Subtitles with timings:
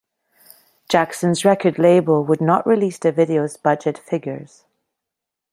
[0.89, 4.63] Jackson's record label would not release the video's budget figures.